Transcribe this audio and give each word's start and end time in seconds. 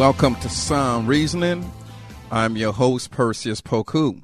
Welcome 0.00 0.36
to 0.36 0.48
Sound 0.48 1.08
Reasoning. 1.08 1.70
I'm 2.30 2.56
your 2.56 2.72
host, 2.72 3.10
Perseus 3.10 3.60
Poku. 3.60 4.22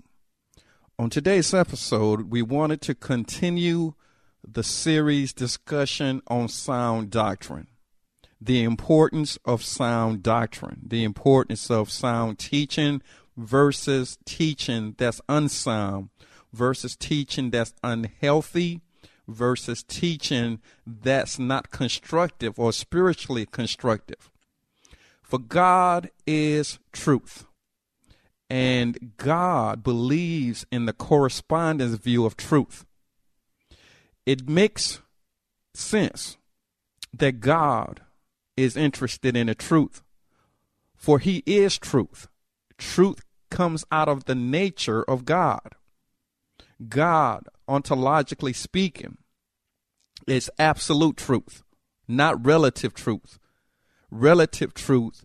On 0.99 1.11
today's 1.11 1.53
episode, 1.53 2.31
we 2.31 2.41
wanted 2.41 2.81
to 2.81 2.95
continue 2.95 3.93
the 4.43 4.63
series 4.63 5.35
discussion 5.35 6.23
on 6.29 6.49
sound 6.49 7.11
doctrine, 7.11 7.67
the 8.41 8.65
importance 8.65 9.39
of 9.45 9.63
sound 9.63 10.23
doctrine, 10.23 10.81
the 10.83 11.05
importance 11.05 11.71
of 11.71 11.91
sound 11.91 12.39
teaching 12.39 13.03
versus 13.37 14.17
teaching 14.25 14.95
that's 14.97 15.21
unsound, 15.29 16.09
versus 16.55 16.97
teaching 16.97 17.51
that's 17.51 17.75
unhealthy, 17.85 18.81
versus 19.29 19.83
teaching 19.83 20.59
that's 20.87 21.39
not 21.39 21.71
constructive 21.71 22.59
or 22.59 22.73
spiritually 22.73 23.45
constructive. 23.45 24.31
For 25.27 25.41
God 25.41 26.11
is 26.25 26.79
truth. 26.93 27.47
And 28.49 29.15
God 29.17 29.83
believes 29.83 30.65
in 30.71 30.87
the 30.87 30.93
correspondence 30.93 31.95
view 31.97 32.25
of 32.25 32.37
truth. 32.37 32.87
It 34.25 34.49
makes 34.49 35.01
sense 35.75 36.37
that 37.13 37.41
God 37.41 38.03
is 38.57 38.77
interested 38.77 39.37
in 39.37 39.49
the 39.49 39.57
truth, 39.57 40.01
for 40.95 41.19
He 41.19 41.43
is 41.45 41.77
truth. 41.77 42.29
Truth 42.79 43.25
comes 43.51 43.85
out 43.91 44.09
of 44.09 44.27
the 44.27 44.37
nature 44.37 45.03
of 45.03 45.25
God. 45.25 45.73
God, 46.89 47.49
ontologically 47.69 48.55
speaking, 48.55 49.19
is 50.29 50.53
absolute 50.57 51.17
truth, 51.17 51.65
not 52.07 52.47
relative 52.47 52.95
truth 52.95 53.41
relative 54.11 54.75
truth 54.75 55.25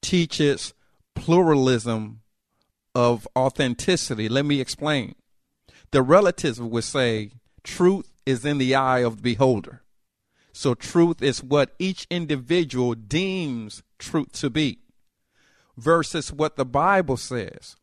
teaches 0.00 0.74
pluralism 1.14 2.20
of 2.94 3.26
authenticity. 3.36 4.28
Let 4.28 4.44
me 4.44 4.60
explain. 4.60 5.14
The 5.90 6.02
relativism 6.02 6.70
would 6.70 6.84
say 6.84 7.32
truth 7.62 8.10
is 8.26 8.44
in 8.44 8.58
the 8.58 8.74
eye 8.74 9.00
of 9.00 9.16
the 9.16 9.22
beholder. 9.22 9.82
So 10.52 10.74
truth 10.74 11.20
is 11.20 11.42
what 11.42 11.74
each 11.78 12.06
individual 12.10 12.94
deems 12.94 13.82
truth 13.98 14.32
to 14.34 14.50
be 14.50 14.78
versus 15.76 16.32
what 16.32 16.56
the 16.56 16.64
Bible 16.64 17.16
says. 17.16 17.76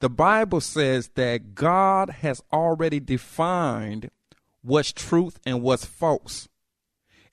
The 0.00 0.10
Bible 0.10 0.60
says 0.60 1.10
that 1.14 1.54
God 1.54 2.10
has 2.10 2.42
already 2.52 3.00
defined 3.00 4.10
what's 4.62 4.92
truth 4.92 5.38
and 5.44 5.62
what's 5.62 5.84
false. 5.84 6.48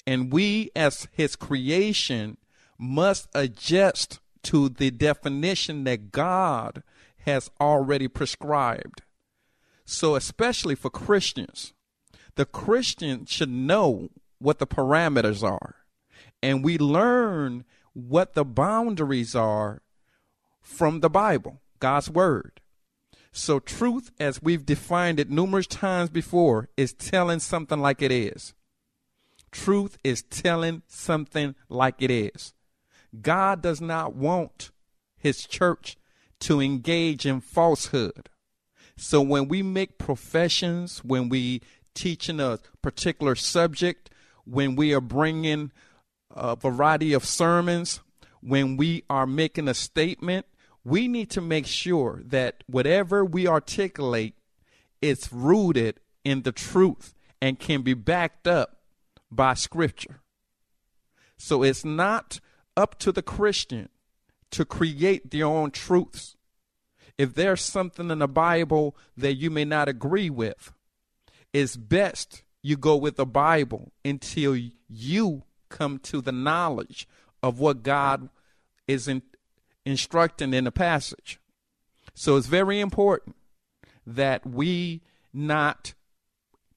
And 0.06 0.32
we, 0.32 0.72
as 0.76 1.08
his 1.12 1.36
creation, 1.36 2.38
must 2.78 3.28
adjust 3.34 4.20
to 4.44 4.70
the 4.70 4.92
definition 4.92 5.84
that 5.86 6.12
God 6.12 6.84
has 7.26 7.50
already 7.60 8.08
prescribed. 8.08 9.02
So, 9.86 10.16
especially 10.16 10.76
for 10.76 10.90
Christians, 10.90 11.74
the 12.36 12.46
Christian 12.46 13.26
should 13.26 13.50
know 13.50 14.10
what 14.40 14.60
the 14.60 14.68
parameters 14.68 15.44
are. 15.44 15.76
And 16.42 16.64
we 16.64 16.78
learn 16.78 17.66
what 17.94 18.34
the 18.34 18.46
boundaries 18.46 19.36
are 19.36 19.82
from 20.62 21.00
the 21.00 21.10
Bible, 21.10 21.62
God's 21.80 22.10
Word. 22.10 22.62
So, 23.32 23.60
truth, 23.60 24.12
as 24.20 24.42
we've 24.42 24.66
defined 24.66 25.20
it 25.20 25.30
numerous 25.30 25.68
times 25.68 26.10
before, 26.10 26.70
is 26.78 26.94
telling 26.94 27.40
something 27.40 27.80
like 27.80 28.02
it 28.02 28.12
is. 28.12 28.54
Truth 29.52 29.98
is 30.04 30.24
telling 30.24 30.84
something 30.88 31.56
like 31.70 32.02
it 32.02 32.12
is. 32.12 32.54
God 33.22 33.62
does 33.62 33.82
not 33.82 34.16
want 34.16 34.72
his 35.18 35.46
church 35.46 35.98
to 36.42 36.62
engage 36.62 37.26
in 37.26 37.42
falsehood. 37.42 38.30
So 38.96 39.22
when 39.22 39.48
we 39.48 39.62
make 39.64 39.98
professions, 39.98 41.04
when 41.04 41.30
we 41.30 41.62
teaching 41.94 42.40
a 42.40 42.60
particular 42.82 43.36
subject, 43.36 44.10
when 44.46 44.76
we 44.76 44.94
are 44.94 45.02
bringing 45.02 45.72
a 46.32 46.56
variety 46.56 47.14
of 47.14 47.26
sermons, 47.26 48.02
when 48.42 48.78
we 48.78 49.04
are 49.10 49.28
making 49.28 49.68
a 49.68 49.74
statement, 49.74 50.46
we 50.84 51.08
need 51.08 51.30
to 51.32 51.42
make 51.42 51.66
sure 51.66 52.22
that 52.26 52.64
whatever 52.68 53.26
we 53.26 53.48
articulate 53.48 54.36
is 55.02 55.32
rooted 55.34 56.00
in 56.24 56.44
the 56.44 56.52
truth 56.52 57.14
and 57.42 57.60
can 57.60 57.82
be 57.82 57.94
backed 57.94 58.48
up 58.48 58.78
by 59.32 59.54
scripture. 59.54 60.22
So 61.38 61.62
it's 61.64 61.84
not 61.86 62.40
up 62.78 62.98
to 63.00 63.12
the 63.12 63.22
Christian 63.22 63.90
to 64.52 64.64
create 64.64 65.32
their 65.32 65.48
own 65.48 65.72
truths. 65.72 66.38
If 67.18 67.34
there's 67.34 67.62
something 67.62 68.12
in 68.12 68.20
the 68.20 68.28
Bible 68.28 68.96
that 69.18 69.34
you 69.34 69.50
may 69.50 69.66
not 69.66 69.90
agree 69.90 70.30
with, 70.30 70.72
it's 71.52 71.76
best 71.76 72.44
you 72.62 72.78
go 72.78 72.96
with 72.96 73.16
the 73.16 73.26
Bible 73.26 73.92
until 74.06 74.56
you 74.88 75.44
come 75.70 76.00
to 76.00 76.22
the 76.22 76.32
knowledge 76.32 77.08
of 77.42 77.60
what 77.60 77.84
God 77.84 78.30
is 78.88 79.08
in, 79.08 79.24
instructing 79.86 80.54
in 80.54 80.66
the 80.66 80.72
passage. 80.72 81.40
So 82.14 82.38
it's 82.38 82.48
very 82.48 82.80
important 82.80 83.36
that 84.06 84.46
we 84.46 85.02
not 85.34 85.94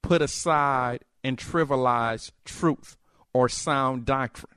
put 0.03 0.23
aside 0.23 1.05
and 1.23 1.37
trivialize 1.37 2.33
truth 2.45 2.97
or 3.33 3.49
sound 3.49 4.05
doctrine. 4.05 4.50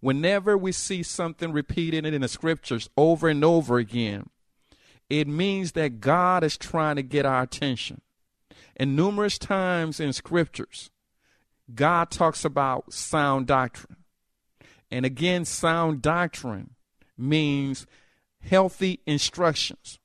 Whenever 0.00 0.56
we 0.56 0.72
see 0.72 1.02
something 1.02 1.52
repeated 1.52 2.06
in 2.06 2.20
the 2.20 2.28
scriptures 2.28 2.88
over 2.96 3.28
and 3.28 3.44
over 3.44 3.78
again, 3.78 4.30
it 5.10 5.26
means 5.26 5.72
that 5.72 6.00
God 6.00 6.44
is 6.44 6.56
trying 6.56 6.96
to 6.96 7.02
get 7.02 7.26
our 7.26 7.42
attention. 7.42 8.00
And 8.76 8.94
numerous 8.94 9.38
times 9.38 9.98
in 9.98 10.12
scriptures, 10.12 10.90
God 11.74 12.10
talks 12.10 12.44
about 12.44 12.92
sound 12.92 13.46
doctrine. 13.46 13.96
And 14.90 15.04
again, 15.04 15.44
sound 15.44 16.00
doctrine 16.00 16.70
means 17.16 17.86
healthy 18.40 19.00
instructions. 19.06 19.98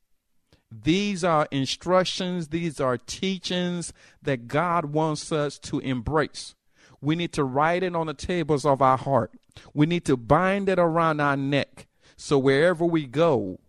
These 0.71 1.23
are 1.23 1.47
instructions, 1.51 2.47
these 2.47 2.79
are 2.79 2.97
teachings 2.97 3.93
that 4.23 4.47
God 4.47 4.85
wants 4.85 5.31
us 5.31 5.59
to 5.59 5.79
embrace. 5.79 6.55
We 6.99 7.15
need 7.15 7.31
to 7.33 7.43
write 7.43 7.83
it 7.83 7.95
on 7.95 8.07
the 8.07 8.13
tables 8.15 8.65
of 8.65 8.81
our 8.81 8.97
heart. 8.97 9.31
We 9.73 9.85
need 9.85 10.05
to 10.05 10.17
bind 10.17 10.69
it 10.69 10.79
around 10.79 11.19
our 11.19 11.37
neck. 11.37 11.87
So 12.15 12.37
wherever 12.37 12.85
we 12.85 13.05
go, 13.05 13.59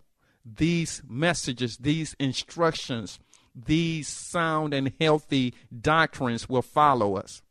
these 0.45 1.03
messages, 1.09 1.79
these 1.79 2.15
instructions, 2.19 3.19
these 3.55 4.09
sound 4.09 4.75
and 4.75 4.93
healthy 5.01 5.55
doctrines 5.81 6.49
will 6.49 6.63
follow 6.63 7.17
us. 7.17 7.43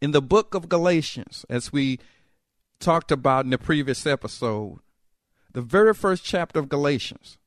In 0.00 0.10
the 0.10 0.22
book 0.22 0.54
of 0.54 0.68
Galatians, 0.68 1.46
as 1.48 1.72
we 1.72 1.98
talked 2.80 3.10
about 3.10 3.44
in 3.44 3.50
the 3.50 3.58
previous 3.58 4.06
episode, 4.06 4.80
the 5.52 5.62
very 5.62 5.94
first 5.94 6.22
chapter 6.24 6.58
of 6.58 6.68
Galatians, 6.68 7.38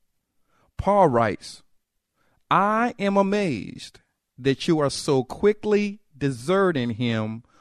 Paul 0.78 1.10
writes, 1.10 1.62
I 2.50 2.96
am 2.98 3.18
amazed 3.18 4.00
that 4.38 4.68
you 4.68 4.80
are 4.80 4.90
so 4.90 5.24
quickly 5.24 6.00
deserting 6.18 6.92
him 6.92 7.44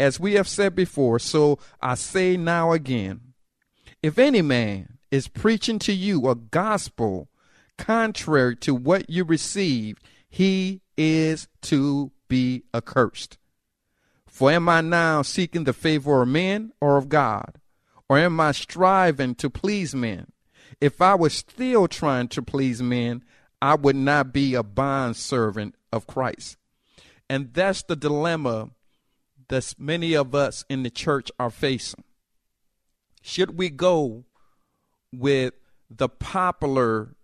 As 0.00 0.18
we 0.18 0.32
have 0.32 0.48
said 0.48 0.74
before, 0.74 1.18
so 1.18 1.58
I 1.82 1.94
say 1.94 2.38
now 2.38 2.72
again 2.72 3.34
if 4.02 4.18
any 4.18 4.40
man 4.40 4.96
is 5.10 5.28
preaching 5.28 5.78
to 5.80 5.92
you 5.92 6.26
a 6.26 6.34
gospel 6.34 7.28
contrary 7.76 8.56
to 8.56 8.74
what 8.74 9.10
you 9.10 9.24
received, 9.24 10.02
he 10.26 10.80
is 10.96 11.48
to 11.62 12.12
be 12.28 12.62
accursed. 12.72 13.36
For 14.26 14.50
am 14.50 14.70
I 14.70 14.80
now 14.80 15.20
seeking 15.20 15.64
the 15.64 15.74
favor 15.74 16.22
of 16.22 16.28
men 16.28 16.72
or 16.80 16.96
of 16.96 17.10
God? 17.10 17.60
Or 18.08 18.16
am 18.16 18.40
I 18.40 18.52
striving 18.52 19.34
to 19.34 19.50
please 19.50 19.94
men? 19.94 20.32
If 20.80 21.02
I 21.02 21.14
was 21.14 21.34
still 21.34 21.88
trying 21.88 22.28
to 22.28 22.40
please 22.40 22.80
men, 22.80 23.22
I 23.60 23.74
would 23.74 23.96
not 23.96 24.32
be 24.32 24.54
a 24.54 24.62
bond 24.62 25.16
servant 25.16 25.74
of 25.92 26.06
Christ. 26.06 26.56
And 27.28 27.52
that's 27.52 27.82
the 27.82 27.96
dilemma 27.96 28.70
that 29.50 29.74
many 29.78 30.14
of 30.14 30.34
us 30.34 30.64
in 30.68 30.82
the 30.82 30.90
church 30.90 31.30
are 31.38 31.50
facing. 31.50 32.04
Should 33.20 33.58
we 33.58 33.68
go 33.68 34.24
with 35.12 35.54
the 35.90 36.08
popular 36.08 37.16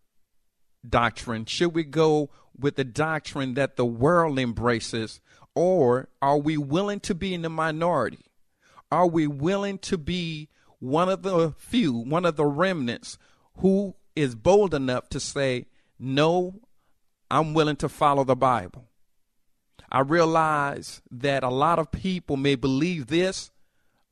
doctrine? 0.86 1.46
Should 1.46 1.74
we 1.74 1.84
go 1.84 2.30
with 2.58 2.76
the 2.76 2.84
doctrine 2.84 3.54
that 3.54 3.76
the 3.76 3.86
world 3.86 4.38
embraces? 4.38 5.20
Or 5.54 6.08
are 6.20 6.36
we 6.36 6.56
willing 6.56 7.00
to 7.00 7.14
be 7.14 7.32
in 7.32 7.42
the 7.42 7.48
minority? 7.48 8.26
Are 8.90 9.06
we 9.06 9.26
willing 9.26 9.78
to 9.78 9.96
be 9.96 10.48
one 10.78 11.08
of 11.08 11.22
the 11.22 11.54
few, 11.56 11.92
one 11.92 12.24
of 12.24 12.36
the 12.36 12.44
remnants 12.44 13.18
who 13.58 13.96
is 14.14 14.34
bold 14.34 14.74
enough 14.74 15.08
to 15.10 15.20
say, 15.20 15.66
No, 15.98 16.60
I'm 17.30 17.54
willing 17.54 17.76
to 17.76 17.88
follow 17.88 18.24
the 18.24 18.36
Bible? 18.36 18.88
I 19.90 20.00
realize 20.00 21.02
that 21.10 21.42
a 21.42 21.48
lot 21.48 21.78
of 21.78 21.92
people 21.92 22.36
may 22.36 22.54
believe 22.54 23.06
this, 23.06 23.50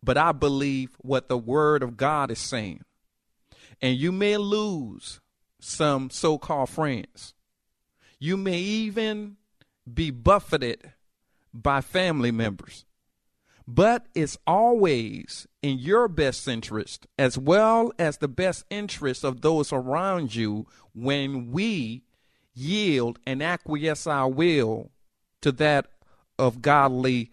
but 0.02 0.16
I 0.16 0.32
believe 0.32 0.96
what 0.99 1.28
the 1.28 1.38
Word 1.38 1.82
of 1.82 1.96
God 1.96 2.31
is 2.31 2.38
saying. 2.38 2.82
And 3.81 3.96
you 3.96 4.12
may 4.12 4.37
lose 4.37 5.20
some 5.61 6.11
so 6.11 6.38
called 6.38 6.70
friends. 6.70 7.34
You 8.19 8.37
may 8.37 8.58
even 8.58 9.37
be 9.93 10.11
buffeted 10.11 10.93
by 11.52 11.81
family 11.81 12.31
members. 12.31 12.84
But 13.66 14.06
it's 14.14 14.37
always 14.46 15.46
in 15.62 15.78
your 15.78 16.06
best 16.08 16.46
interest, 16.46 17.06
as 17.19 17.38
well 17.38 17.93
as 17.99 18.19
the 18.19 18.28
best 18.28 18.64
interest 18.69 19.25
of 19.25 19.40
those 19.40 19.72
around 19.72 20.34
you, 20.34 20.66
when 20.94 21.50
we 21.50 22.02
yield 22.55 23.19
and 23.26 23.43
acquiesce 23.43 24.06
our 24.06 24.28
will 24.28 24.90
to 25.44 25.52
that 25.52 25.87
of 26.38 26.62
godly 26.62 27.31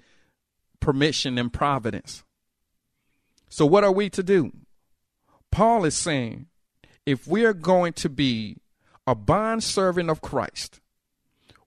permission 0.81 1.37
and 1.37 1.51
providence. 1.51 2.25
So, 3.47 3.65
what 3.65 3.85
are 3.85 3.91
we 3.91 4.09
to 4.09 4.21
do? 4.21 4.51
Paul 5.49 5.85
is 5.85 5.95
saying 5.95 6.47
if 7.05 7.25
we 7.25 7.45
are 7.45 7.53
going 7.53 7.93
to 7.93 8.09
be 8.09 8.57
a 9.07 9.15
bond 9.15 9.63
servant 9.63 10.09
of 10.09 10.19
Christ, 10.19 10.81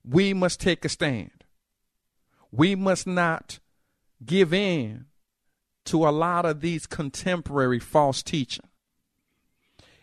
we 0.07 0.35
must 0.35 0.61
take 0.61 0.85
a 0.85 0.91
stand. 0.91 1.45
We 2.53 2.75
must 2.75 3.07
not 3.07 3.59
give 4.25 4.53
in 4.53 5.07
to 5.87 6.07
a 6.07 6.11
lot 6.11 6.45
of 6.45 6.61
these 6.61 6.87
contemporary 6.87 7.81
false 7.81 8.23
teaching. 8.23 8.67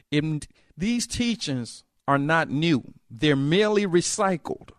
In, 0.09 0.41
these 0.75 1.05
teachings 1.05 1.83
are 2.07 2.17
not 2.17 2.49
new, 2.49 2.95
they're 3.11 3.35
merely 3.35 3.85
recycled. 3.85 4.71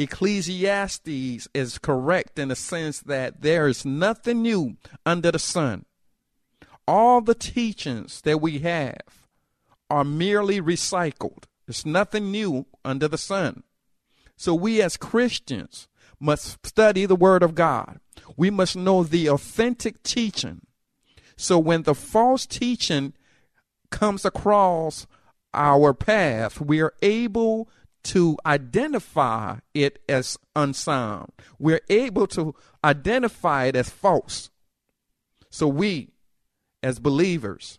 Ecclesiastes 0.00 1.46
is 1.52 1.78
correct 1.78 2.38
in 2.38 2.48
the 2.48 2.56
sense 2.56 3.00
that 3.00 3.42
there 3.42 3.68
is 3.68 3.84
nothing 3.84 4.40
new 4.40 4.78
under 5.04 5.30
the 5.30 5.38
sun. 5.38 5.84
All 6.88 7.20
the 7.20 7.34
teachings 7.34 8.22
that 8.22 8.40
we 8.40 8.60
have 8.60 9.28
are 9.90 10.02
merely 10.02 10.58
recycled. 10.58 11.44
There's 11.66 11.84
nothing 11.84 12.30
new 12.30 12.64
under 12.82 13.08
the 13.08 13.18
sun. 13.18 13.62
So 14.38 14.54
we 14.54 14.80
as 14.80 14.96
Christians 14.96 15.86
must 16.18 16.66
study 16.66 17.04
the 17.04 17.14
Word 17.14 17.42
of 17.42 17.54
God. 17.54 18.00
We 18.38 18.48
must 18.48 18.76
know 18.76 19.04
the 19.04 19.28
authentic 19.28 20.02
teaching. 20.02 20.62
So 21.36 21.58
when 21.58 21.82
the 21.82 21.94
false 21.94 22.46
teaching 22.46 23.12
comes 23.90 24.24
across 24.24 25.06
our 25.52 25.92
path, 25.92 26.58
we 26.58 26.80
are 26.80 26.94
able 27.02 27.68
to 28.02 28.36
identify 28.46 29.58
it 29.74 30.02
as 30.08 30.38
unsound. 30.56 31.32
We're 31.58 31.82
able 31.88 32.26
to 32.28 32.54
identify 32.82 33.66
it 33.66 33.76
as 33.76 33.90
false. 33.90 34.50
So 35.50 35.66
we, 35.68 36.12
as 36.82 36.98
believers, 36.98 37.78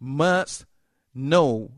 must 0.00 0.64
know 1.14 1.72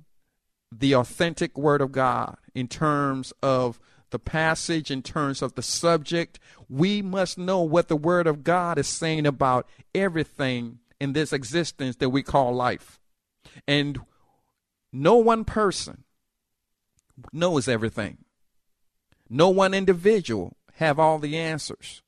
the 0.70 0.94
authentic 0.94 1.56
Word 1.56 1.80
of 1.80 1.92
God 1.92 2.36
in 2.54 2.68
terms 2.68 3.32
of 3.42 3.80
the 4.10 4.19
passage, 4.19 4.90
in 4.90 5.02
terms 5.02 5.42
of 5.42 5.54
the 5.54 5.62
subject. 5.62 6.38
We 6.69 7.02
must 7.02 7.38
know 7.38 7.60
what 7.60 7.88
the 7.88 7.96
Word 7.96 8.26
of 8.26 8.44
God 8.44 8.78
is 8.78 8.86
saying 8.86 9.26
about 9.26 9.69
everything 9.94 10.78
in 11.00 11.12
this 11.12 11.32
existence 11.32 11.96
that 11.96 12.10
we 12.10 12.22
call 12.22 12.54
life. 12.54 13.00
And 13.66 14.00
no 14.92 15.16
one 15.16 15.44
person 15.44 16.04
knows 17.32 17.68
everything. 17.68 18.18
No 19.28 19.48
one 19.48 19.74
individual 19.74 20.56
have 20.74 20.98
all 20.98 21.18
the 21.18 21.36
answers. 21.36 22.02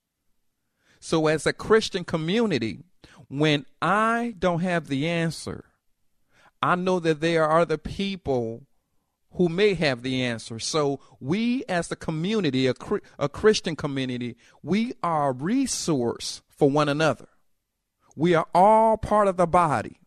So 1.01 1.27
as 1.27 1.47
a 1.47 1.53
Christian 1.53 2.05
community, 2.05 2.81
when 3.29 3.67
I 3.81 4.35
don't 4.39 4.61
have 4.61 4.89
the 4.89 5.09
answer, 5.09 5.65
I 6.63 6.75
know 6.75 6.99
that 7.01 7.21
there 7.21 7.45
are 7.45 7.61
other 7.61 7.79
people 7.79 8.67
who 9.33 9.49
may 9.49 9.75
have 9.75 10.03
the 10.03 10.23
answer. 10.23 10.59
So 10.59 11.01
we 11.21 11.65
as 11.69 11.91
a 11.93 11.97
community, 11.97 12.67
a, 12.67 12.75
a 13.19 13.29
Christian 13.29 13.77
community, 13.77 14.37
we 14.63 14.95
are 15.03 15.31
a 15.31 15.33
resource 15.33 16.43
for 16.49 16.71
one 16.71 16.89
another. 16.89 17.29
We 18.17 18.35
are 18.35 18.49
all 18.55 18.97
part 18.97 19.29
of 19.29 19.37
the 19.37 19.47
body 19.47 20.01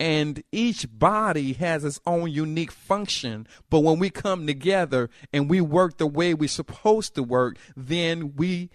and 0.00 0.42
each 0.50 0.86
body 0.90 1.52
has 1.52 1.84
its 1.84 2.00
own 2.06 2.30
unique 2.32 2.72
function. 2.72 3.46
But 3.68 3.80
when 3.80 3.98
we 3.98 4.08
come 4.08 4.46
together 4.46 5.10
and 5.30 5.48
we 5.48 5.60
work 5.60 5.98
the 5.98 6.06
way 6.06 6.32
we're 6.32 6.48
supposed 6.48 7.14
to 7.16 7.22
work, 7.22 7.58
then 7.76 8.34
we 8.34 8.70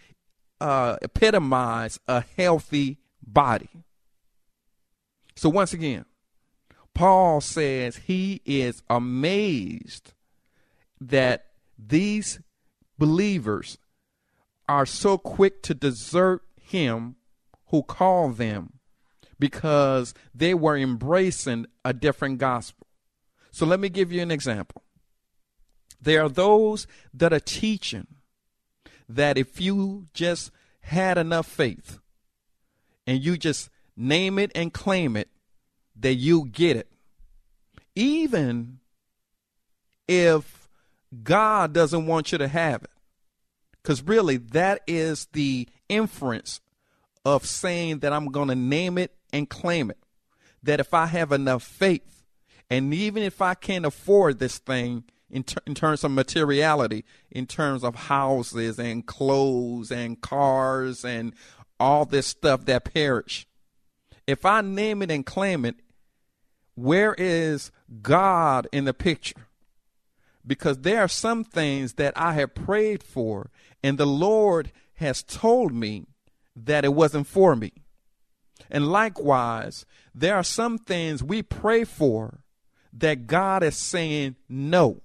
uh, 0.61 0.97
epitomize 1.01 1.99
a 2.07 2.23
healthy 2.37 2.99
body. 3.25 3.69
So, 5.35 5.49
once 5.49 5.73
again, 5.73 6.05
Paul 6.93 7.41
says 7.41 7.97
he 7.97 8.41
is 8.45 8.83
amazed 8.87 10.13
that 11.01 11.47
these 11.77 12.39
believers 12.99 13.79
are 14.69 14.85
so 14.85 15.17
quick 15.17 15.63
to 15.63 15.73
desert 15.73 16.43
him 16.61 17.15
who 17.67 17.81
called 17.81 18.37
them 18.37 18.74
because 19.39 20.13
they 20.33 20.53
were 20.53 20.77
embracing 20.77 21.65
a 21.83 21.93
different 21.93 22.37
gospel. 22.37 22.87
So 23.51 23.65
let 23.65 23.79
me 23.79 23.89
give 23.89 24.11
you 24.11 24.21
an 24.21 24.31
example. 24.31 24.83
There 26.01 26.23
are 26.23 26.29
those 26.29 26.87
that 27.13 27.33
are 27.33 27.39
teaching 27.39 28.07
that 29.07 29.37
if 29.37 29.61
you 29.61 30.07
just 30.13 30.51
had 30.81 31.17
enough 31.17 31.47
faith 31.47 31.99
and 33.07 33.23
you 33.23 33.37
just 33.37 33.69
name 33.95 34.37
it 34.39 34.51
and 34.55 34.73
claim 34.73 35.15
it, 35.15 35.29
that 35.95 36.15
you 36.15 36.45
get 36.45 36.75
it. 36.75 36.91
Even 37.95 38.79
if 40.07 40.67
God 41.23 41.73
doesn't 41.73 42.05
want 42.05 42.31
you 42.31 42.37
to 42.37 42.47
have 42.47 42.83
it. 42.83 42.89
Because 43.81 44.01
really, 44.01 44.37
that 44.37 44.81
is 44.87 45.27
the 45.33 45.67
inference 45.87 46.59
of 47.23 47.45
saying 47.45 47.99
that 47.99 48.13
I'm 48.13 48.27
going 48.31 48.49
to 48.49 48.55
name 48.55 48.97
it 48.97 49.13
and 49.35 49.49
claim 49.49 49.91
it. 49.91 49.97
That 50.63 50.79
if 50.79 50.93
I 50.93 51.07
have 51.07 51.31
enough 51.31 51.61
faith, 51.61 52.23
and 52.69 52.93
even 52.93 53.21
if 53.21 53.41
I 53.41 53.53
can't 53.53 53.85
afford 53.85 54.39
this 54.39 54.57
thing 54.57 55.03
in, 55.29 55.43
ter- 55.43 55.61
in 55.67 55.75
terms 55.75 56.03
of 56.03 56.11
materiality, 56.11 57.05
in 57.29 57.45
terms 57.45 57.83
of 57.83 57.95
houses 57.95 58.79
and 58.79 59.05
clothes 59.05 59.91
and 59.91 60.19
cars 60.21 61.05
and 61.05 61.33
all 61.79 62.05
this 62.05 62.27
stuff 62.27 62.65
that 62.65 62.93
perish, 62.93 63.45
if 64.25 64.45
I 64.45 64.61
name 64.61 65.01
it 65.01 65.11
and 65.11 65.25
claim 65.25 65.65
it, 65.65 65.75
where 66.73 67.13
is 67.17 67.71
God 68.01 68.67
in 68.71 68.85
the 68.85 68.93
picture? 68.93 69.47
Because 70.47 70.79
there 70.79 71.01
are 71.01 71.07
some 71.07 71.43
things 71.43 71.93
that 71.93 72.13
I 72.15 72.33
have 72.33 72.55
prayed 72.55 73.03
for, 73.03 73.49
and 73.83 73.97
the 73.97 74.07
Lord 74.07 74.71
has 74.95 75.23
told 75.23 75.73
me 75.73 76.05
that 76.55 76.85
it 76.85 76.93
wasn't 76.93 77.27
for 77.27 77.55
me. 77.55 77.71
And 78.69 78.87
likewise, 78.87 79.85
there 80.13 80.35
are 80.35 80.43
some 80.43 80.77
things 80.77 81.23
we 81.23 81.43
pray 81.43 81.83
for 81.83 82.39
that 82.93 83.27
God 83.27 83.63
is 83.63 83.75
saying, 83.75 84.35
no, 84.47 85.01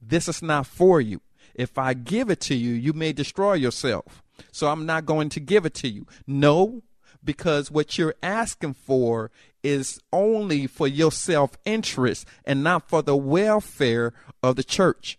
this 0.00 0.28
is 0.28 0.42
not 0.42 0.66
for 0.66 1.00
you. 1.00 1.20
If 1.54 1.78
I 1.78 1.94
give 1.94 2.30
it 2.30 2.40
to 2.42 2.54
you, 2.54 2.74
you 2.74 2.92
may 2.92 3.12
destroy 3.12 3.54
yourself. 3.54 4.22
So 4.52 4.68
I'm 4.68 4.84
not 4.84 5.06
going 5.06 5.30
to 5.30 5.40
give 5.40 5.64
it 5.64 5.74
to 5.74 5.88
you. 5.88 6.06
No, 6.26 6.82
because 7.24 7.70
what 7.70 7.96
you're 7.96 8.14
asking 8.22 8.74
for 8.74 9.30
is 9.62 9.98
only 10.12 10.66
for 10.66 10.86
your 10.86 11.10
self 11.10 11.56
interest 11.64 12.26
and 12.44 12.62
not 12.62 12.88
for 12.88 13.02
the 13.02 13.16
welfare 13.16 14.12
of 14.42 14.56
the 14.56 14.64
church. 14.64 15.18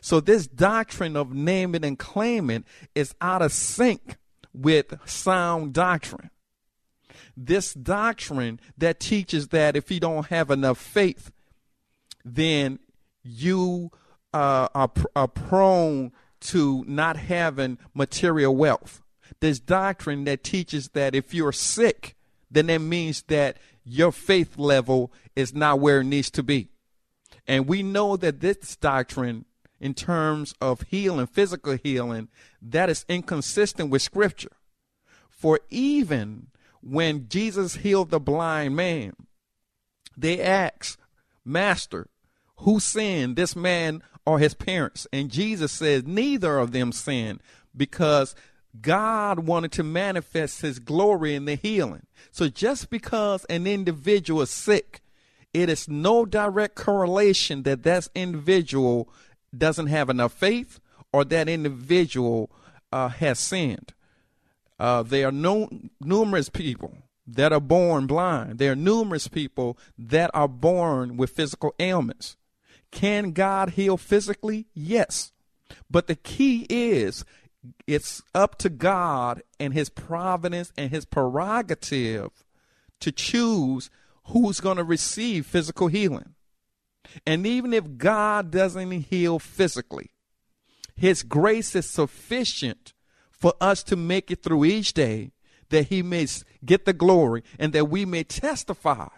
So 0.00 0.18
this 0.18 0.48
doctrine 0.48 1.16
of 1.16 1.32
naming 1.32 1.84
and 1.84 1.98
claiming 1.98 2.64
is 2.94 3.14
out 3.20 3.40
of 3.40 3.52
sync 3.52 4.16
with 4.52 4.94
sound 5.04 5.72
doctrine. 5.72 6.30
This 7.36 7.72
doctrine 7.74 8.60
that 8.76 9.00
teaches 9.00 9.48
that 9.48 9.76
if 9.76 9.90
you 9.90 10.00
don't 10.00 10.26
have 10.26 10.50
enough 10.50 10.78
faith, 10.78 11.30
then 12.24 12.78
you 13.22 13.90
uh, 14.32 14.68
are, 14.74 14.90
are 15.16 15.28
prone 15.28 16.12
to 16.40 16.84
not 16.86 17.16
having 17.16 17.78
material 17.94 18.54
wealth. 18.54 19.02
This 19.40 19.60
doctrine 19.60 20.24
that 20.24 20.44
teaches 20.44 20.90
that 20.90 21.14
if 21.14 21.32
you're 21.32 21.52
sick, 21.52 22.16
then 22.50 22.66
that 22.66 22.80
means 22.80 23.22
that 23.28 23.56
your 23.84 24.12
faith 24.12 24.58
level 24.58 25.12
is 25.34 25.54
not 25.54 25.80
where 25.80 26.00
it 26.00 26.04
needs 26.04 26.30
to 26.30 26.42
be. 26.42 26.68
And 27.46 27.66
we 27.66 27.82
know 27.82 28.16
that 28.16 28.40
this 28.40 28.76
doctrine, 28.76 29.46
in 29.80 29.94
terms 29.94 30.54
of 30.60 30.82
healing, 30.82 31.26
physical 31.26 31.76
healing, 31.76 32.28
that 32.60 32.90
is 32.90 33.04
inconsistent 33.08 33.90
with 33.90 34.02
Scripture. 34.02 34.52
For 35.28 35.60
even 35.70 36.48
when 36.82 37.28
Jesus 37.28 37.76
healed 37.76 38.10
the 38.10 38.20
blind 38.20 38.76
man, 38.76 39.14
they 40.16 40.40
asked, 40.40 40.98
Master, 41.44 42.08
who 42.58 42.80
sinned, 42.80 43.36
this 43.36 43.56
man 43.56 44.02
or 44.26 44.38
his 44.38 44.54
parents? 44.54 45.06
And 45.12 45.30
Jesus 45.30 45.72
says, 45.72 46.04
Neither 46.04 46.58
of 46.58 46.72
them 46.72 46.92
sinned 46.92 47.40
because 47.76 48.34
God 48.80 49.40
wanted 49.40 49.72
to 49.72 49.82
manifest 49.82 50.62
his 50.62 50.78
glory 50.78 51.34
in 51.34 51.44
the 51.44 51.56
healing. 51.56 52.06
So 52.30 52.48
just 52.48 52.90
because 52.90 53.44
an 53.46 53.66
individual 53.66 54.42
is 54.42 54.50
sick, 54.50 55.02
it 55.52 55.68
is 55.68 55.88
no 55.88 56.24
direct 56.24 56.76
correlation 56.76 57.64
that 57.64 57.82
that 57.82 58.08
individual 58.14 59.08
doesn't 59.56 59.88
have 59.88 60.08
enough 60.08 60.32
faith 60.32 60.80
or 61.12 61.24
that 61.26 61.48
individual 61.48 62.50
uh, 62.90 63.08
has 63.08 63.38
sinned. 63.38 63.92
Uh, 64.78 65.02
there 65.02 65.28
are 65.28 65.32
no, 65.32 65.68
numerous 66.00 66.48
people 66.48 66.96
that 67.26 67.52
are 67.52 67.60
born 67.60 68.06
blind. 68.06 68.58
There 68.58 68.72
are 68.72 68.76
numerous 68.76 69.28
people 69.28 69.78
that 69.98 70.30
are 70.34 70.48
born 70.48 71.16
with 71.16 71.30
physical 71.30 71.74
ailments. 71.78 72.36
Can 72.90 73.32
God 73.32 73.70
heal 73.70 73.96
physically? 73.96 74.66
Yes. 74.74 75.32
But 75.90 76.06
the 76.06 76.16
key 76.16 76.66
is 76.68 77.24
it's 77.86 78.22
up 78.34 78.58
to 78.58 78.68
God 78.68 79.42
and 79.60 79.72
his 79.72 79.88
providence 79.88 80.72
and 80.76 80.90
his 80.90 81.04
prerogative 81.04 82.44
to 83.00 83.12
choose 83.12 83.88
who's 84.26 84.60
going 84.60 84.76
to 84.76 84.84
receive 84.84 85.46
physical 85.46 85.88
healing. 85.88 86.34
And 87.26 87.46
even 87.46 87.72
if 87.72 87.98
God 87.98 88.50
doesn't 88.50 88.90
heal 88.90 89.38
physically, 89.38 90.10
his 90.94 91.22
grace 91.22 91.74
is 91.74 91.88
sufficient 91.88 92.92
for 93.42 93.54
us 93.60 93.82
to 93.82 93.96
make 93.96 94.30
it 94.30 94.40
through 94.40 94.64
each 94.64 94.92
day 94.92 95.32
that 95.70 95.88
he 95.88 96.00
may 96.00 96.28
get 96.64 96.84
the 96.84 96.92
glory 96.92 97.42
and 97.58 97.72
that 97.72 97.86
we 97.86 98.04
may 98.04 98.22
testify 98.22 99.08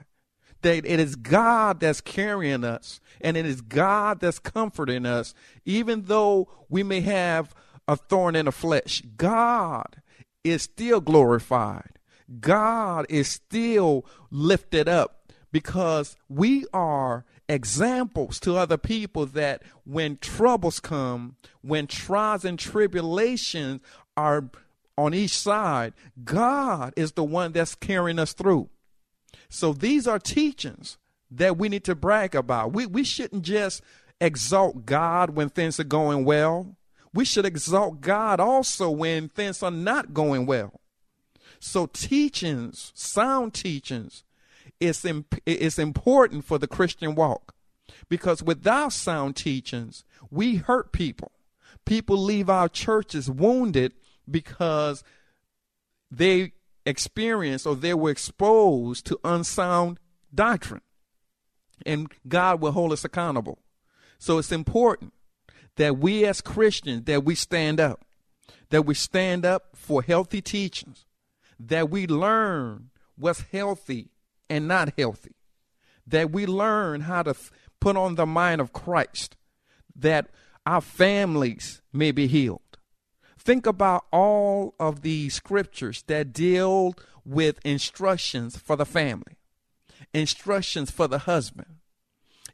that 0.63 0.87
it 0.87 0.99
is 0.99 1.15
God 1.15 1.81
that's 1.81 2.01
carrying 2.01 2.65
us 2.65 3.03
and 3.21 3.37
it 3.37 3.45
is 3.45 3.61
God 3.61 4.21
that's 4.21 4.39
comforting 4.39 5.05
us, 5.05 5.35
even 5.67 6.05
though 6.05 6.49
we 6.71 6.83
may 6.83 7.03
have 7.03 7.55
a 7.87 7.97
thorn 7.97 8.35
in 8.35 8.47
the 8.47 8.53
flesh. 8.53 9.03
God 9.19 10.01
is 10.43 10.63
still 10.63 11.03
glorified. 11.03 11.99
God 12.41 13.05
is 13.11 13.29
still 13.29 14.07
lifted 14.31 14.89
up 14.89 15.31
because 15.53 16.17
we 16.31 16.65
are 16.73 17.27
examples 17.49 18.41
to 18.41 18.57
other 18.57 18.79
people 18.79 19.27
that 19.27 19.63
when 19.85 20.17
troubles 20.17 20.81
come, 20.81 21.37
when 21.61 21.87
trials 21.87 22.45
and 22.45 22.59
tribulations 22.59 23.81
are 24.17 24.51
on 24.97 25.15
each 25.15 25.37
side, 25.37 25.93
God 26.25 26.93
is 26.97 27.13
the 27.13 27.25
one 27.25 27.53
that's 27.53 27.75
carrying 27.75 28.19
us 28.19 28.33
through. 28.33 28.69
So 29.49 29.73
these 29.73 30.07
are 30.07 30.19
teachings 30.19 30.99
that 31.31 31.57
we 31.57 31.69
need 31.69 31.85
to 31.85 31.95
brag 31.95 32.35
about. 32.35 32.73
We, 32.73 32.87
we 32.87 33.05
shouldn't 33.05 33.43
just 33.43 33.83
exalt 34.21 34.87
God 34.87 35.31
when 35.31 35.49
things 35.49 35.81
are 35.81 35.85
going 35.85 36.25
well. 36.25 36.77
We 37.13 37.25
should 37.25 37.45
exalt 37.45 38.01
God 38.01 38.41
also 38.41 38.91
when 38.91 39.29
things 39.29 39.63
are 39.63 39.71
not 39.71 40.15
going 40.15 40.47
well. 40.47 40.81
So 41.61 41.87
teachings, 41.87 42.93
sound 42.95 43.55
teachings, 43.55 44.25
is, 44.81 45.05
imp- 45.05 45.41
is 45.47 45.79
important 45.79 46.45
for 46.45 46.59
the 46.59 46.67
Christian 46.67 47.15
walk. 47.15 47.55
Because 48.09 48.43
without 48.43 48.93
sound 48.93 49.37
teachings, 49.37 50.05
we 50.31 50.57
hurt 50.57 50.93
people. 50.93 51.33
People 51.85 52.19
leave 52.19 52.51
our 52.51 52.69
churches 52.69 53.31
wounded 53.31 53.93
because 54.31 55.03
they 56.11 56.53
experienced 56.87 57.67
or 57.67 57.75
they 57.75 57.95
were 57.95 58.11
exposed 58.11 59.07
to 59.07 59.19
unsound 59.25 59.99
doctrine. 60.35 60.83
And 61.85 62.11
God 62.27 62.61
will 62.61 62.73
hold 62.73 62.93
us 62.93 63.05
accountable. 63.05 63.59
So 64.19 64.39
it's 64.39 64.53
important 64.53 65.13
that 65.77 65.99
we 65.99 66.25
as 66.25 66.41
Christians 66.41 67.05
that 67.05 67.25
we 67.25 67.35
stand 67.35 67.81
up, 67.81 68.05
that 68.71 68.83
we 68.83 68.95
stand 68.95 69.45
up 69.45 69.71
for 69.75 70.03
healthy 70.03 70.41
teachings, 70.41 71.05
that 71.59 71.91
we 71.91 72.07
learn 72.07 72.91
what's 73.17 73.43
healthy 73.53 74.11
and 74.49 74.69
not 74.69 74.95
healthy, 74.97 75.35
that 76.07 76.31
we 76.31 76.47
learn 76.47 77.03
how 77.03 77.23
to 77.23 77.35
put 77.81 77.97
on 77.97 78.15
the 78.15 78.27
mind 78.27 78.61
of 78.61 78.73
Christ, 78.73 79.37
that 79.97 80.29
our 80.67 80.81
families 80.81 81.83
may 81.93 82.11
be 82.11 82.27
healed. 82.27 82.63
Think 83.45 83.67
about 83.67 84.07
all 84.11 84.75
of 84.81 85.03
the 85.03 85.29
scriptures 85.29 86.03
that 86.07 86.33
deal 86.33 86.95
with 87.27 87.59
instructions 87.65 88.57
for 88.57 88.75
the 88.75 88.87
family, 88.87 89.37
instructions 90.15 90.91
for 90.91 91.07
the 91.07 91.21
husband, 91.21 91.77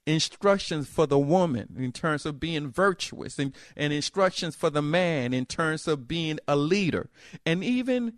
instructions 0.05 0.89
for 0.89 1.07
the 1.07 1.19
woman 1.19 1.77
in 1.79 1.93
terms 1.93 2.27
of 2.27 2.41
being 2.41 2.69
virtuous, 2.69 3.39
and, 3.39 3.55
and 3.77 3.93
instructions 3.93 4.57
for 4.57 4.69
the 4.69 4.83
man 4.83 5.33
in 5.33 5.47
terms 5.47 5.87
of 5.87 6.09
being 6.09 6.41
a 6.49 6.57
leader. 6.57 7.09
And 7.47 7.63
even 7.63 8.15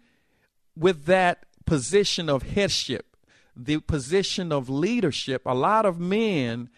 with 0.75 1.05
that 1.05 1.45
position 1.67 2.31
of 2.31 2.43
headship, 2.43 3.17
the 3.55 3.81
position 3.81 4.51
of 4.51 4.71
leadership, 4.71 5.43
a 5.45 5.55
lot 5.55 5.85
of 5.85 6.01
men 6.01 6.71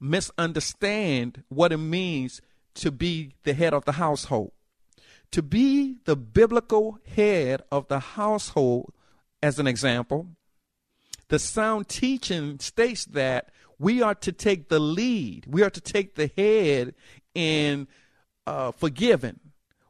misunderstand 0.00 1.44
what 1.50 1.72
it 1.72 1.76
means 1.76 2.40
to 2.74 2.90
be 2.90 3.32
the 3.42 3.52
head 3.52 3.74
of 3.74 3.84
the 3.84 3.92
household 3.92 4.52
to 5.32 5.42
be 5.42 5.96
the 6.04 6.16
biblical 6.16 6.98
head 7.16 7.62
of 7.70 7.88
the 7.88 7.98
household, 7.98 8.92
as 9.42 9.58
an 9.58 9.66
example, 9.66 10.28
the 11.28 11.38
sound 11.38 11.88
teaching 11.88 12.58
states 12.60 13.04
that 13.06 13.50
we 13.78 14.02
are 14.02 14.14
to 14.14 14.30
take 14.30 14.68
the 14.68 14.78
lead, 14.78 15.46
we 15.48 15.62
are 15.62 15.70
to 15.70 15.80
take 15.80 16.14
the 16.14 16.30
head 16.36 16.94
in 17.34 17.88
uh, 18.46 18.70
forgiving, 18.70 19.40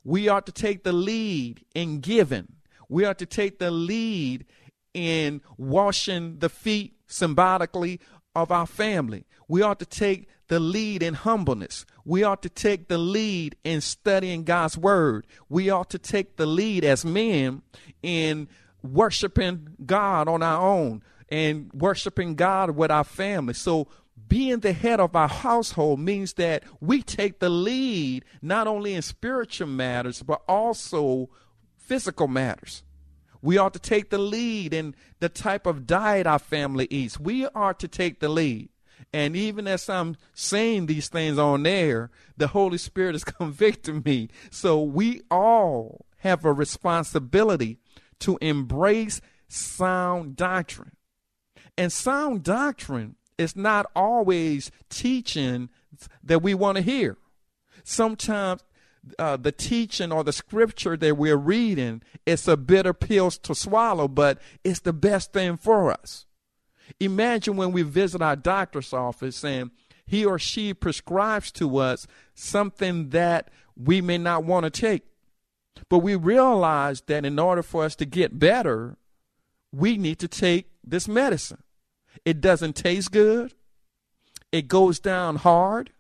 we 0.05 0.29
are 0.29 0.41
to 0.41 0.53
take 0.53 0.85
the 0.85 0.93
lead 0.93 1.65
in 1.75 2.01
giving, 2.01 2.49
we 2.89 3.05
are 3.05 3.15
to 3.15 3.27
take 3.27 3.59
the 3.59 3.71
lead 3.71 4.47
in 4.95 5.41
washing 5.59 6.39
the 6.39 6.49
feet 6.49 6.95
symbolically 7.07 8.01
of 8.35 8.51
our 8.51 8.67
family. 8.67 9.27
We 9.49 9.63
ought 9.63 9.79
to 9.81 9.87
take 9.87 10.29
the 10.49 10.61
lead 10.61 11.03
in 11.03 11.15
humbleness. 11.15 11.87
We 12.05 12.25
ought 12.25 12.43
to 12.43 12.49
take 12.49 12.89
the 12.89 12.99
lead 12.99 13.57
in 13.65 13.81
studying 13.81 14.45
God's 14.45 14.77
word. 14.77 15.27
We 15.49 15.71
ought 15.71 15.91
to 15.91 15.99
take 15.99 16.37
the 16.37 16.47
lead 16.47 16.85
as 16.85 17.05
men 17.05 17.63
in 18.03 18.49
worshiping 18.83 19.77
God 19.85 20.29
on 20.29 20.43
our 20.43 20.61
own 20.61 21.03
and 21.29 21.71
worshiping 21.73 22.35
God 22.35 22.71
with 22.73 22.91
our 22.91 23.05
family. 23.05 23.55
So 23.55 23.89
being 24.29 24.61
the 24.61 24.73
head 24.73 25.01
of 25.01 25.17
our 25.17 25.29
household 25.29 26.01
means 26.01 26.35
that 26.35 26.65
we 26.81 27.03
take 27.03 27.39
the 27.39 27.49
lead 27.49 28.25
not 28.41 28.67
only 28.67 28.95
in 28.95 29.03
spiritual 29.03 29.69
matters, 29.69 30.23
but 30.23 30.43
also 30.49 31.31
physical 31.77 32.29
matters. 32.29 32.83
We 33.41 33.59
ought 33.59 33.73
to 33.73 33.79
take 33.79 34.11
the 34.11 34.19
lead 34.19 34.73
in 34.73 34.95
the 35.19 35.29
type 35.29 35.67
of 35.67 35.87
diet 35.87 36.27
our 36.27 36.39
family 36.39 36.87
eats. 36.91 37.19
We 37.19 37.47
are 37.49 37.75
to 37.75 37.89
take 37.89 38.21
the 38.21 38.29
lead. 38.29 38.69
And 39.13 39.37
even 39.37 39.67
as 39.67 39.89
I'm 39.89 40.17
saying 40.33 40.87
these 40.87 41.09
things 41.09 41.39
on 41.39 41.67
air, 41.67 42.11
the 42.37 42.49
Holy 42.49 42.79
Spirit 42.79 43.15
is 43.15 43.25
convicting 43.25 44.03
me. 44.05 44.29
So 44.51 44.83
we 44.83 45.23
all 45.31 46.07
have 46.19 46.45
a 46.45 46.53
responsibility 46.53 47.79
to 48.21 48.39
embrace 48.41 49.21
sound 49.49 50.37
doctrine. 50.37 50.93
And 51.77 51.93
sound 51.93 52.43
doctrine 52.43 53.17
is 53.37 53.57
not 53.57 53.87
always 53.95 54.71
teaching 54.89 55.69
that 56.23 56.43
we 56.43 56.55
want 56.55 56.77
to 56.77 56.83
hear. 56.83 57.19
Sometimes 57.85 58.63
uh, 59.19 59.37
the 59.37 59.53
teaching 59.53 60.13
or 60.13 60.23
the 60.23 60.33
scripture 60.33 60.97
that 60.97 61.17
we're 61.17 61.37
reading, 61.37 62.03
it's 62.25 62.47
a 62.47 62.57
bitter 62.57 62.95
pill 62.95 63.31
to 63.31 63.55
swallow, 63.55 64.09
but 64.09 64.39
it's 64.65 64.81
the 64.81 64.93
best 64.93 65.33
thing 65.33 65.57
for 65.57 65.91
us. 65.91 66.27
Imagine 67.01 67.57
when 67.57 67.73
we 67.73 67.83
visit 67.83 68.23
our 68.23 68.37
doctor's 68.37 68.93
office 68.93 69.45
and 69.45 69.71
he 70.07 70.25
or 70.25 70.39
she 70.39 70.75
prescribes 70.75 71.51
to 71.53 71.79
us 71.79 72.07
something 72.35 73.11
that 73.11 73.51
we 73.77 74.01
may 74.01 74.19
not 74.19 74.45
want 74.45 74.65
to 74.65 74.71
take. 74.71 75.03
But 75.89 75.99
we 75.99 76.15
realize 76.15 77.03
that 77.03 77.25
in 77.25 77.39
order 77.39 77.63
for 77.63 77.85
us 77.85 77.97
to 77.97 78.05
get 78.05 78.39
better, 78.39 78.97
we 79.73 79.97
need 79.97 80.19
to 80.19 80.29
take 80.29 80.71
this 80.85 81.09
medicine. 81.09 81.63
It 82.25 82.41
doesn't 82.41 82.77
taste 82.77 83.11
good, 83.11 83.55
it 84.51 84.69
goes 84.69 85.01
down 85.01 85.37
hard, 85.37 85.91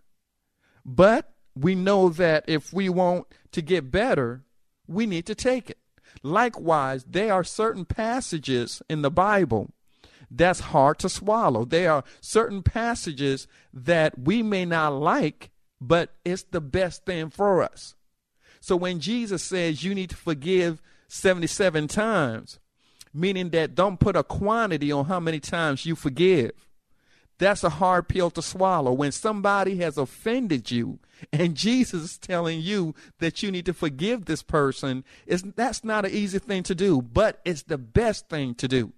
but 0.84 1.32
we 1.54 1.74
know 1.74 2.08
that 2.10 2.44
if 2.46 2.72
we 2.72 2.88
want 2.88 3.26
to 3.52 3.62
get 3.62 3.90
better, 3.90 4.42
we 4.86 5.06
need 5.06 5.26
to 5.26 5.34
take 5.34 5.70
it. 5.70 5.78
Likewise, 6.22 7.04
there 7.08 7.32
are 7.32 7.44
certain 7.44 7.84
passages 7.84 8.82
in 8.88 9.02
the 9.02 9.10
Bible 9.10 9.72
that's 10.34 10.60
hard 10.60 10.98
to 11.00 11.08
swallow. 11.08 11.64
There 11.64 11.92
are 11.92 12.04
certain 12.20 12.62
passages 12.62 13.46
that 13.72 14.18
we 14.18 14.42
may 14.42 14.64
not 14.64 14.94
like, 14.94 15.50
but 15.80 16.14
it's 16.24 16.44
the 16.44 16.60
best 16.60 17.04
thing 17.04 17.28
for 17.28 17.62
us. 17.62 17.94
So 18.60 18.76
when 18.76 19.00
Jesus 19.00 19.42
says 19.42 19.84
you 19.84 19.94
need 19.94 20.10
to 20.10 20.16
forgive 20.16 20.80
77 21.08 21.88
times, 21.88 22.58
meaning 23.12 23.50
that 23.50 23.74
don't 23.74 24.00
put 24.00 24.16
a 24.16 24.22
quantity 24.22 24.90
on 24.90 25.04
how 25.04 25.20
many 25.20 25.40
times 25.40 25.84
you 25.84 25.94
forgive. 25.94 26.52
That's 27.38 27.64
a 27.64 27.70
hard 27.70 28.08
pill 28.08 28.30
to 28.30 28.40
swallow. 28.40 28.92
When 28.92 29.12
somebody 29.12 29.76
has 29.78 29.98
offended 29.98 30.70
you 30.70 31.00
and 31.32 31.54
Jesus 31.56 32.02
is 32.02 32.18
telling 32.18 32.60
you 32.60 32.94
that 33.18 33.42
you 33.42 33.50
need 33.50 33.66
to 33.66 33.74
forgive 33.74 34.24
this 34.24 34.42
person, 34.42 35.04
is 35.26 35.42
that's 35.42 35.84
not 35.84 36.04
an 36.04 36.12
easy 36.12 36.38
thing 36.38 36.62
to 36.62 36.74
do, 36.74 37.02
but 37.02 37.40
it's 37.44 37.64
the 37.64 37.78
best 37.78 38.28
thing 38.28 38.54
to 38.54 38.68
do. 38.68 38.92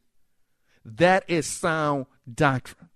That 0.84 1.24
is 1.28 1.46
sound 1.46 2.06
doctrine. 2.32 2.90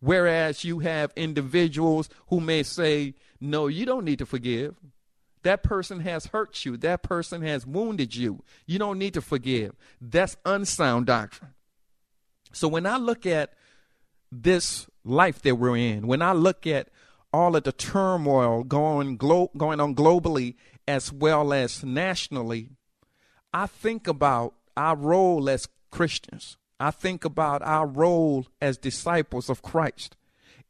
Whereas 0.00 0.64
you 0.64 0.80
have 0.80 1.12
individuals 1.16 2.08
who 2.28 2.40
may 2.40 2.62
say, 2.62 3.14
No, 3.40 3.66
you 3.66 3.86
don't 3.86 4.04
need 4.04 4.18
to 4.18 4.26
forgive. 4.26 4.76
That 5.42 5.62
person 5.62 6.00
has 6.00 6.26
hurt 6.26 6.64
you. 6.64 6.76
That 6.76 7.02
person 7.02 7.42
has 7.42 7.66
wounded 7.66 8.16
you. 8.16 8.42
You 8.66 8.78
don't 8.78 8.98
need 8.98 9.14
to 9.14 9.20
forgive. 9.20 9.74
That's 10.00 10.36
unsound 10.44 11.06
doctrine. 11.06 11.54
So 12.52 12.68
when 12.68 12.86
I 12.86 12.96
look 12.96 13.26
at 13.26 13.52
this 14.32 14.86
life 15.04 15.42
that 15.42 15.56
we're 15.56 15.76
in, 15.76 16.06
when 16.06 16.20
I 16.20 16.32
look 16.32 16.66
at 16.66 16.88
all 17.32 17.54
of 17.54 17.64
the 17.64 17.72
turmoil 17.72 18.64
going 18.64 19.16
glo- 19.16 19.50
going 19.56 19.78
on 19.80 19.94
globally 19.94 20.56
as 20.88 21.12
well 21.12 21.52
as 21.52 21.84
nationally, 21.84 22.70
I 23.52 23.66
think 23.66 24.08
about 24.08 24.54
our 24.76 24.96
role 24.96 25.48
as 25.48 25.68
Christians. 25.90 26.56
I 26.78 26.90
think 26.90 27.24
about 27.24 27.62
our 27.62 27.86
role 27.86 28.46
as 28.60 28.76
disciples 28.76 29.48
of 29.48 29.62
Christ 29.62 30.16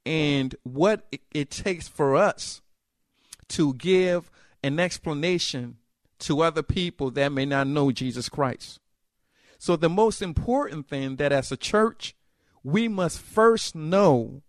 and 0.05 0.55
what 0.63 1.07
it, 1.33 1.51
takes 1.51 1.89
for 1.89 2.15
us 2.15 2.63
to 3.49 3.75
give 3.75 4.31
an 4.63 4.79
explanation 4.79 5.79
to 6.21 6.43
other 6.43 6.63
people 6.63 7.11
that 7.13 7.33
may 7.33 7.45
not 7.45 7.67
know 7.67 7.91
Jesus 7.91 8.29
Christ. 8.29 8.79
So, 9.59 9.75
the 9.75 9.89
most 9.89 10.23
important 10.23 10.89
thing 10.89 11.17
that 11.17 11.33
as 11.33 11.51
a 11.51 11.57
church, 11.57 12.15
we 12.63 12.89
must 12.89 13.19
first 13.19 13.75
know 13.75 14.43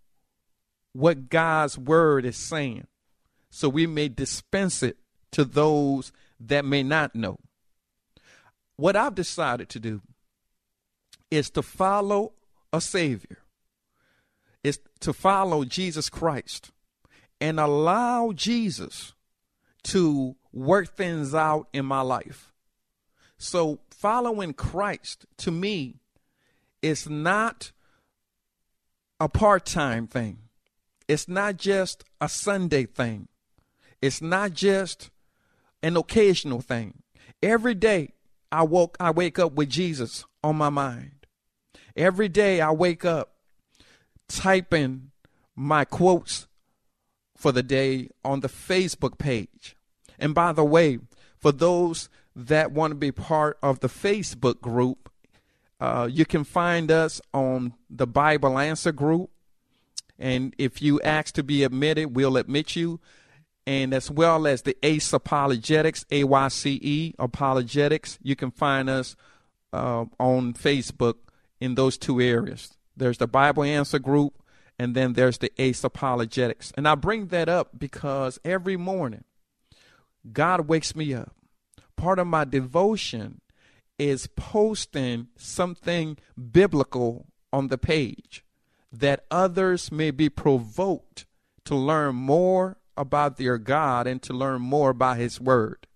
what 0.94 1.30
God's 1.30 1.78
word 1.78 2.26
is 2.26 2.38
saying 2.38 2.88
so 3.50 3.70
we 3.70 3.88
may 3.88 4.08
dispense 4.08 4.84
it 4.84 4.98
to 5.32 5.44
those 5.44 6.12
that 6.40 6.66
may 6.66 6.84
not 6.84 7.16
know. 7.16 7.40
What 8.76 8.96
I've 8.96 9.16
decided 9.16 9.70
to 9.70 9.80
do 9.80 10.02
is 11.32 11.50
to 11.52 11.62
follow 11.62 12.34
a 12.72 12.82
Savior, 12.82 13.40
is 14.64 14.80
to 15.02 15.14
follow 15.14 15.64
Jesus 15.64 16.10
Christ 16.10 16.72
and 17.40 17.60
allow 17.60 18.32
Jesus 18.34 19.14
to 19.84 20.36
work 20.52 20.96
things 20.96 21.34
out 21.34 21.68
in 21.74 21.86
my 21.86 22.02
life. 22.02 22.54
So, 23.38 23.80
following 23.92 24.54
Christ 24.54 25.26
to 25.38 25.52
me 25.52 26.00
is 26.82 27.08
not 27.08 27.72
a 29.20 29.30
part 29.30 29.66
time 29.66 30.08
thing, 30.08 30.40
it's 31.08 31.28
not 31.28 31.58
just 31.58 32.04
a 32.20 32.28
Sunday 32.28 32.86
thing, 32.86 33.28
it's 34.02 34.22
not 34.22 34.54
just 34.54 35.10
an 35.84 35.96
occasional 35.96 36.62
thing. 36.62 37.04
Every 37.44 37.76
day 37.76 38.14
I 38.52 38.64
woke 38.64 38.98
I 39.00 39.12
wake 39.12 39.38
up 39.38 39.54
with 39.54 39.70
Jesus 39.70 40.26
on 40.44 40.56
my 40.56 40.70
mind. 40.70 41.17
Every 41.98 42.30
day 42.30 42.62
I 42.62 42.70
wake 42.70 43.04
up 43.04 43.34
typing 44.28 45.10
my 45.56 45.84
quotes 45.84 46.48
for 47.36 47.52
the 47.52 47.64
day 47.64 48.10
on 48.24 48.42
the 48.42 48.48
Facebook 48.48 49.18
page. 49.18 49.76
And 50.20 50.36
by 50.36 50.52
the 50.52 50.64
way, 50.64 51.00
for 51.38 51.52
those 51.52 52.08
that 52.36 52.72
want 52.72 52.92
to 52.92 52.96
be 52.96 53.12
part 53.12 53.58
of 53.64 53.80
the 53.80 53.88
Facebook 53.88 54.62
group, 54.62 55.10
uh, 55.80 56.08
you 56.10 56.24
can 56.26 56.44
find 56.44 56.92
us 56.92 57.20
on 57.34 57.74
the 57.90 58.08
Bible 58.08 58.60
Answer 58.60 58.92
group. 58.92 59.32
And 60.20 60.56
if 60.60 60.82
you 60.82 61.02
ask 61.02 61.34
to 61.36 61.44
be 61.44 61.64
admitted, 61.64 62.16
we'll 62.16 62.38
admit 62.38 62.76
you. 62.76 63.00
And 63.66 63.94
as 63.94 64.10
well 64.10 64.48
as 64.48 64.62
the 64.62 64.78
ACE 64.82 65.14
Apologetics, 65.14 66.06
A 66.12 66.24
Y 66.24 66.48
C 66.48 66.80
E 66.82 67.14
Apologetics, 67.20 68.20
you 68.22 68.36
can 68.36 68.52
find 68.52 68.88
us 68.88 69.16
uh, 69.74 70.06
on 70.20 70.54
Facebook 70.54 71.16
in 71.60 71.76
those 71.76 71.98
two 71.98 72.22
areas. 72.22 72.76
There's 72.96 73.18
the 73.18 73.28
Bible 73.28 73.64
Answer 73.64 74.00
Group, 74.00 74.42
and 74.80 74.96
then 74.96 75.14
there's 75.14 75.38
the 75.38 75.52
ACE 75.58 75.84
Apologetics. 75.84 76.72
And 76.76 76.88
I 76.88 76.96
bring 76.96 77.28
that 77.28 77.50
up 77.50 77.78
because 77.78 78.40
every 78.44 78.78
morning, 78.78 79.24
God 80.32 80.68
wakes 80.68 80.96
me 80.96 81.14
up. 81.14 81.36
Part 81.96 82.20
of 82.20 82.28
my 82.28 82.46
devotion 82.46 83.42
is 83.98 84.28
posting 84.36 85.28
something 85.38 86.18
biblical 86.52 87.26
on 87.52 87.68
the 87.68 87.78
page 87.78 88.44
that 88.92 89.26
others 89.32 89.92
may 89.92 90.12
be 90.12 90.30
provoked 90.30 91.26
to 91.66 91.76
learn 91.76 92.16
more 92.16 92.78
about 92.96 93.38
their 93.38 93.58
God 93.58 94.08
and 94.08 94.22
to 94.24 94.34
learn 94.34 94.62
more 94.62 94.90
about 94.90 95.18
His 95.18 95.42
Word. 95.42 95.88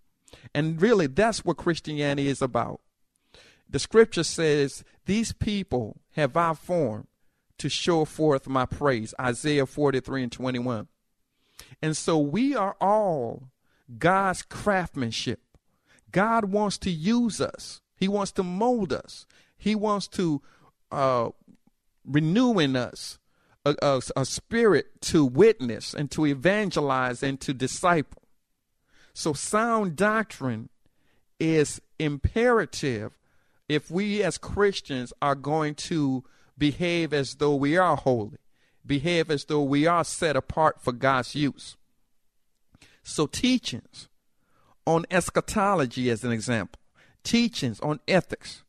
And 0.53 0.81
really, 0.81 1.07
that's 1.07 1.45
what 1.45 1.57
Christianity 1.57 2.27
is 2.27 2.41
about. 2.41 2.81
The 3.71 3.79
scripture 3.79 4.23
says, 4.23 4.83
These 5.05 5.31
people 5.31 6.01
have 6.11 6.37
I 6.37 6.53
formed 6.53 7.07
to 7.57 7.69
show 7.69 8.05
forth 8.05 8.47
my 8.47 8.65
praise. 8.65 9.13
Isaiah 9.19 9.65
43 9.65 10.23
and 10.23 10.31
21. 10.31 10.87
And 11.81 11.95
so 11.95 12.17
we 12.17 12.55
are 12.55 12.75
all 12.81 13.49
God's 13.97 14.41
craftsmanship. 14.41 15.39
God 16.11 16.45
wants 16.45 16.77
to 16.79 16.91
use 16.91 17.39
us, 17.39 17.81
He 17.95 18.07
wants 18.07 18.31
to 18.33 18.43
mold 18.43 18.91
us, 18.91 19.25
He 19.57 19.75
wants 19.75 20.07
to 20.09 20.41
uh, 20.91 21.29
renew 22.05 22.59
in 22.59 22.75
us 22.75 23.19
a, 23.63 23.75
a, 23.81 24.01
a 24.17 24.25
spirit 24.25 25.01
to 25.01 25.23
witness 25.23 25.93
and 25.93 26.11
to 26.11 26.25
evangelize 26.25 27.23
and 27.23 27.39
to 27.41 27.53
disciple. 27.53 28.23
So, 29.13 29.33
sound 29.33 29.95
doctrine 29.95 30.69
is 31.39 31.81
imperative 31.99 33.17
if 33.71 33.89
we 33.89 34.21
as 34.21 34.37
Christians 34.37 35.13
are 35.21 35.35
going 35.35 35.75
to 35.75 36.25
behave 36.57 37.13
as 37.13 37.35
though 37.35 37.55
we 37.55 37.77
are 37.77 37.95
holy, 37.95 38.37
behave 38.85 39.31
as 39.31 39.45
though 39.45 39.63
we 39.63 39.87
are 39.87 40.03
set 40.03 40.35
apart 40.35 40.81
for 40.81 40.91
God's 40.91 41.35
use. 41.35 41.77
So, 43.01 43.27
teachings 43.27 44.09
on 44.85 45.05
eschatology, 45.09 46.09
as 46.09 46.25
an 46.25 46.33
example, 46.33 46.81
teachings 47.23 47.79
on 47.79 48.01
ethics, 48.09 48.63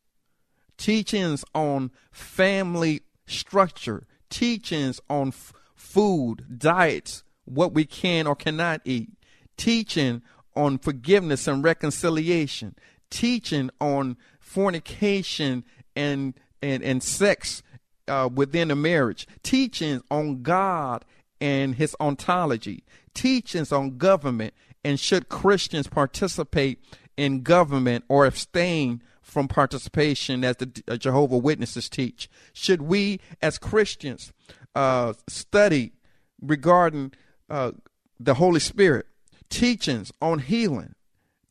teachings 0.77 1.43
on 1.53 1.91
family 2.11 3.01
structure, 3.25 4.07
teachings 4.29 5.01
on 5.09 5.29
f- 5.29 5.51
food, 5.75 6.59
diets, 6.59 7.23
what 7.43 7.73
we 7.73 7.83
can 7.83 8.25
or 8.25 8.35
cannot 8.35 8.79
eat, 8.85 9.09
teaching 9.57 10.21
on 10.55 10.77
forgiveness 10.77 11.45
and 11.45 11.61
reconciliation, 11.61 12.75
teaching 13.09 13.69
on 13.81 14.15
fornication 14.53 15.63
and 15.95 16.35
and, 16.61 16.81
and 16.83 17.03
sex 17.03 17.61
uh, 18.07 18.29
within 18.33 18.71
a 18.71 18.75
marriage, 18.75 19.27
teachings 19.41 20.01
on 20.09 20.41
God 20.41 21.03
and 21.41 21.75
his 21.75 21.95
ontology, 21.99 22.83
teachings 23.13 23.71
on 23.71 23.97
government, 23.97 24.53
and 24.83 24.99
should 24.99 25.27
Christians 25.27 25.87
participate 25.87 26.79
in 27.17 27.41
government 27.41 28.05
or 28.07 28.25
abstain 28.25 29.01
from 29.21 29.47
participation 29.47 30.43
as 30.43 30.57
the 30.57 30.83
uh, 30.87 30.97
Jehovah 30.97 31.37
Witnesses 31.37 31.89
teach? 31.89 32.29
Should 32.53 32.83
we 32.83 33.19
as 33.41 33.57
Christians 33.57 34.31
uh, 34.75 35.13
study 35.27 35.93
regarding 36.41 37.13
uh, 37.49 37.71
the 38.19 38.35
Holy 38.35 38.59
Spirit, 38.59 39.07
teachings 39.49 40.11
on 40.21 40.39
healing, 40.39 40.95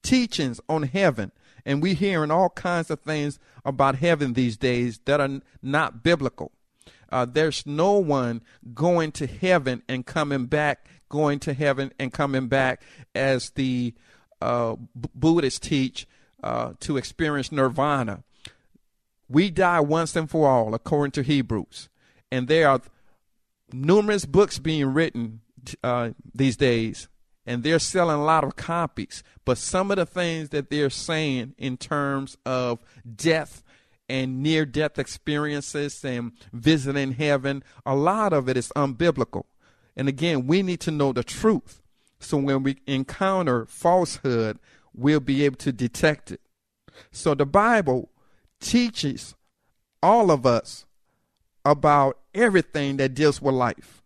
teachings 0.03 0.61
on 0.69 0.85
heaven, 0.85 1.33
and 1.65 1.83
we're 1.83 1.95
hearing 1.95 2.31
all 2.31 2.51
kinds 2.51 2.91
of 2.91 3.01
things 3.01 3.39
about 3.65 3.97
heaven 3.97 4.33
these 4.33 4.57
days 4.57 5.01
that 5.05 5.21
are 5.21 5.41
not 5.63 6.03
biblical. 6.03 6.53
Uh, 7.11 7.27
there's 7.27 7.67
no 7.67 7.93
one 7.93 8.43
going 8.73 9.13
to 9.13 9.27
heaven 9.27 9.83
and 9.89 10.07
coming 10.07 10.47
back, 10.47 10.87
going 11.09 11.39
to 11.41 11.53
heaven 11.53 11.93
and 11.99 12.13
coming 12.13 12.49
back 12.49 12.83
as 13.15 13.51
the 13.51 13.95
uh, 14.41 14.77
B- 14.99 15.09
Buddhists 15.15 15.61
teach 15.61 16.07
uh, 16.43 16.73
to 16.81 16.97
experience 16.97 17.53
nirvana. 17.53 18.25
We 19.29 19.51
die 19.51 19.81
once 19.81 20.17
and 20.17 20.29
for 20.29 20.49
all, 20.49 20.75
according 20.75 21.13
to 21.13 21.23
Hebrews. 21.23 21.89
And 22.31 22.49
there 22.49 22.69
are 22.69 22.81
numerous 23.73 24.25
books 24.25 24.59
being 24.59 24.87
written 24.87 25.41
uh, 25.85 26.11
these 26.35 26.57
days, 26.57 27.09
and 27.47 27.63
they're 27.63 27.79
selling 27.79 28.17
a 28.17 28.25
lot 28.25 28.45
of 28.45 28.57
copies. 28.57 29.23
But 29.45 29.59
some 29.59 29.91
of 29.91 29.97
the 29.97 30.07
things 30.07 30.51
that 30.51 30.71
they're 30.71 30.91
saying 30.91 31.55
in 31.59 31.77
terms 31.77 32.37
of 32.47 32.81
death 33.17 33.63
and 34.09 34.43
near 34.43 34.65
death 34.65 34.99
experiences 34.99 36.05
and 36.05 36.33
visiting 36.53 37.13
heaven, 37.13 37.65
a 37.85 37.95
lot 37.95 38.33
of 38.33 38.49
it 38.49 38.57
is 38.57 38.73
unbiblical. 38.77 39.45
And 39.97 40.09
again, 40.09 40.47
we 40.47 40.63
need 40.63 40.81
to 40.81 40.91
know 40.91 41.13
the 41.13 41.25
truth. 41.25 41.83
So 42.21 42.37
when 42.37 42.63
we 42.63 42.77
encounter 42.87 43.67
falsehood, 43.67 44.59
we'll 44.95 45.21
be 45.21 45.45
able 45.45 45.57
to 45.57 45.73
detect 45.73 46.31
it. 46.31 46.41
So 47.11 47.35
the 47.35 47.47
Bible 47.47 48.11
teaches 48.61 49.35
all 50.03 50.31
of 50.31 50.47
us 50.47 50.85
about 51.65 52.19
everything 52.35 52.97
that 52.99 53.15
deals 53.15 53.41
with 53.43 53.55
life. 53.55 54.03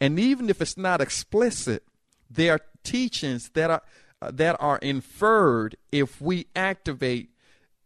And 0.00 0.18
even 0.18 0.50
if 0.50 0.60
it's 0.60 0.76
not 0.76 1.00
explicit, 1.00 1.82
there 2.30 2.52
are 2.52 2.60
teachings 2.86 3.50
that 3.50 3.70
are 3.70 3.82
uh, 4.22 4.30
that 4.32 4.56
are 4.60 4.78
inferred 4.78 5.76
if 5.92 6.20
we 6.22 6.46
activate 6.56 7.28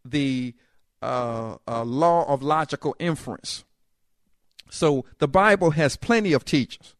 the 0.05 0.55
uh, 1.03 1.57
uh, 1.67 1.83
law 1.83 2.25
of 2.33 2.43
logical 2.43 2.95
inference. 3.01 3.65
So 4.71 5.05
the 5.19 5.27
Bible 5.27 5.71
has 5.73 5.97
plenty 5.97 6.33
of 6.33 6.45
teachings. 6.45 6.95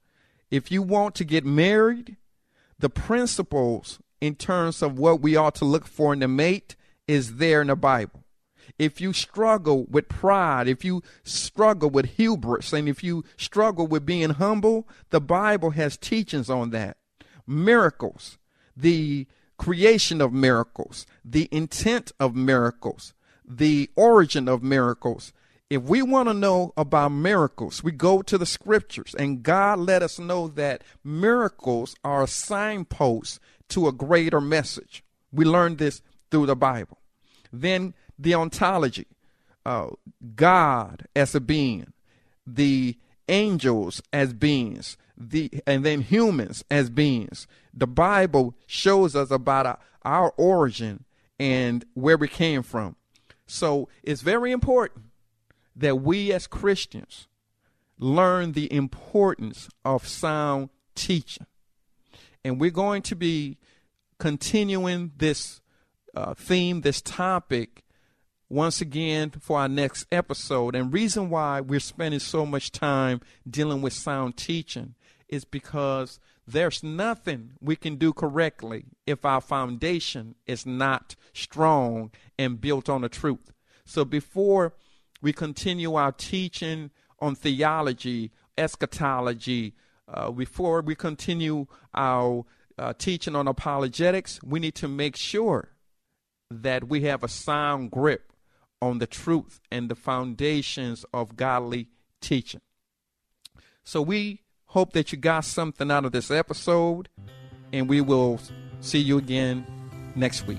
If 0.51 0.73
you 0.73 0.83
want 0.83 1.15
to 1.15 1.25
get 1.25 1.45
married, 1.45 2.17
the 2.79 2.91
principles 2.91 4.01
in 4.21 4.35
terms 4.35 4.83
of 4.83 4.99
what 4.99 5.21
we 5.21 5.37
ought 5.37 5.55
to 5.57 5.65
look 5.65 5.87
for 5.87 6.13
in 6.13 6.23
a 6.23 6.29
mate 6.29 6.75
is 7.07 7.37
there 7.37 7.61
in 7.61 7.69
the 7.69 7.77
Bible. 7.77 8.25
If 8.79 9.01
you 9.01 9.13
struggle 9.13 9.85
with 9.89 10.09
pride, 10.09 10.67
if 10.67 10.85
you 10.85 11.03
struggle 11.23 11.91
with 11.91 12.17
hubris, 12.17 12.73
and 12.73 12.89
if 12.89 13.05
you 13.05 13.25
struggle 13.37 13.87
with 13.87 14.07
being 14.07 14.31
humble, 14.31 14.89
the 15.11 15.21
Bible 15.21 15.71
has 15.71 15.97
teachings 15.97 16.51
on 16.51 16.71
that. 16.71 16.97
Miracles, 17.51 18.39
the 18.77 19.27
creation 19.59 20.21
of 20.21 20.33
miracles, 20.33 21.05
the 21.25 21.49
intent 21.51 22.13
of 22.19 22.35
miracles, 22.35 23.13
the 23.45 23.91
origin 23.97 24.49
of 24.49 24.63
miracles. 24.63 25.33
If 25.69 25.83
we 25.83 26.01
want 26.03 26.29
to 26.29 26.35
know 26.35 26.73
about 26.77 27.11
miracles, 27.11 27.85
we 27.85 27.93
go 27.93 28.23
to 28.23 28.39
the 28.39 28.47
scriptures, 28.47 29.15
and 29.19 29.43
God 29.43 29.81
let 29.81 30.03
us 30.03 30.19
know 30.19 30.49
that 30.49 30.83
miracles 31.05 31.95
are 32.03 32.23
a 32.23 32.29
signpost 32.29 33.41
to 33.69 33.87
a 33.87 33.93
greater 33.93 34.41
message. 34.41 35.05
We 35.33 35.45
learned 35.45 35.79
this 35.79 36.03
through 36.31 36.47
the 36.47 36.57
Bible. 36.57 36.99
Then 37.53 37.95
the 38.19 38.35
ontology, 38.35 39.09
uh, 39.67 39.89
God 40.35 41.07
as 41.15 41.35
a 41.35 41.41
being, 41.41 41.93
the 42.47 42.97
angels 43.31 44.03
as 44.13 44.35
beings, 44.35 44.99
the 45.17 45.51
and 45.67 45.85
then 45.85 46.03
humans 46.03 46.65
as 46.71 46.91
beings. 46.91 47.47
The 47.73 47.87
Bible 47.87 48.55
shows 48.67 49.17
us 49.17 49.31
about 49.31 49.67
our, 49.67 49.79
our 50.05 50.35
origin 50.37 51.05
and 51.39 51.85
where 51.95 52.17
we 52.17 52.29
came 52.29 52.63
from. 52.63 52.97
So 53.47 53.89
it's 54.03 54.21
very 54.23 54.53
important 54.53 55.07
that 55.77 55.97
we 55.97 56.33
as 56.33 56.47
Christians 56.47 57.29
learn 57.99 58.53
the 58.53 58.73
importance 58.73 59.69
of 59.85 60.07
sound 60.07 60.71
teaching. 60.95 61.47
And 62.45 62.61
we're 62.61 62.71
going 62.71 63.03
to 63.03 63.17
be 63.17 63.59
continuing 64.19 65.13
this 65.17 65.61
uh, 66.15 66.35
theme, 66.35 66.81
this 66.81 67.01
topic, 67.01 67.85
once 68.51 68.81
again 68.81 69.31
for 69.31 69.61
our 69.61 69.69
next 69.69 70.07
episode. 70.11 70.75
And 70.75 70.93
reason 70.93 71.31
why 71.31 71.61
we're 71.61 71.81
spending 71.81 72.21
so 72.21 72.45
much 72.45 72.73
time 72.73 73.21
dealing 73.49 73.81
with 73.81 73.93
sound 73.93 74.37
teaching 74.37 74.97
is 75.29 75.45
because 75.45 76.19
there's 76.47 76.83
nothing 76.83 77.53
we 77.61 77.77
can 77.77 77.95
do 77.95 78.13
correctly 78.13 78.87
if 79.07 79.25
our 79.25 79.41
foundation 79.41 80.35
is 80.47 80.67
not 80.67 81.15
strong 81.33 82.11
and 82.37 82.61
built 82.61 82.89
on 82.89 83.03
the 83.03 83.09
truth. 83.09 83.53
So 83.85 84.05
before 84.05 84.75
we 85.23 85.33
continue 85.33 85.95
our 85.95 86.11
teaching 86.11 86.91
on 87.21 87.37
theology, 87.37 88.33
eschatology, 88.59 89.75
uh, 90.09 90.33
before 90.33 90.83
we 90.83 90.97
continue 90.97 91.67
our 91.95 92.45
uh, 92.77 92.95
teaching 92.99 93.37
on 93.37 93.47
apologetics, 93.47 94.43
we 94.43 94.59
need 94.59 94.75
to 94.75 94.89
make 94.89 95.15
sure 95.15 95.69
that 96.51 96.89
we 96.89 97.03
have 97.03 97.23
a 97.23 97.29
sound 97.29 97.93
grip 97.93 98.30
on 98.83 98.99
the 98.99 99.07
truth 99.07 99.61
and 99.71 99.89
the 99.89 99.95
foundations 99.95 101.05
of 101.13 101.37
godly 101.37 101.89
teaching. 102.21 102.61
So 103.85 104.03
we 104.03 104.41
hope 104.67 104.93
that 104.93 105.13
you 105.13 105.19
got 105.19 105.45
something 105.45 105.91
out 105.91 106.05
of 106.05 106.13
this 106.13 106.31
episode, 106.31 107.09
and 107.73 107.89
we 107.89 108.01
will 108.01 108.41
see 108.81 109.01
you 109.01 109.19
again 109.19 109.67
next 110.15 110.47
week. 110.47 110.59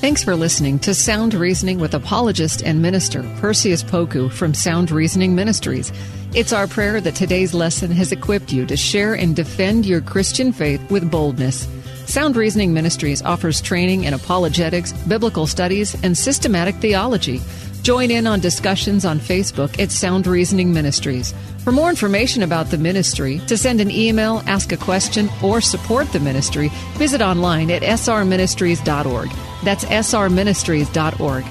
Thanks 0.00 0.22
for 0.22 0.36
listening 0.36 0.78
to 0.80 0.94
Sound 0.94 1.34
Reasoning 1.34 1.80
with 1.80 1.94
apologist 1.94 2.62
and 2.62 2.80
minister 2.80 3.22
Perseus 3.40 3.82
Poku 3.82 4.30
from 4.30 4.54
Sound 4.54 4.90
Reasoning 4.90 5.34
Ministries. 5.34 5.90
It's 6.34 6.52
our 6.52 6.66
prayer 6.66 7.00
that 7.00 7.14
today's 7.14 7.54
lesson 7.54 7.90
has 7.92 8.12
equipped 8.12 8.52
you 8.52 8.66
to 8.66 8.76
share 8.76 9.14
and 9.14 9.34
defend 9.34 9.86
your 9.86 10.02
Christian 10.02 10.52
faith 10.52 10.90
with 10.90 11.10
boldness. 11.10 11.66
Sound 12.06 12.36
Reasoning 12.36 12.72
Ministries 12.72 13.20
offers 13.22 13.60
training 13.60 14.04
in 14.04 14.14
apologetics, 14.14 14.92
biblical 14.92 15.46
studies, 15.46 15.94
and 16.02 16.16
systematic 16.16 16.76
theology. 16.76 17.40
Join 17.82 18.10
in 18.10 18.26
on 18.26 18.40
discussions 18.40 19.04
on 19.04 19.20
Facebook 19.20 19.78
at 19.80 19.90
Sound 19.92 20.26
Reasoning 20.26 20.72
Ministries. 20.72 21.34
For 21.62 21.72
more 21.72 21.90
information 21.90 22.42
about 22.42 22.70
the 22.70 22.78
ministry, 22.78 23.40
to 23.48 23.56
send 23.56 23.80
an 23.80 23.90
email, 23.90 24.42
ask 24.46 24.72
a 24.72 24.76
question, 24.76 25.28
or 25.42 25.60
support 25.60 26.10
the 26.12 26.20
ministry, 26.20 26.70
visit 26.94 27.20
online 27.20 27.70
at 27.70 27.82
srministries.org. 27.82 29.28
That's 29.64 29.84
srministries.org. 29.84 31.44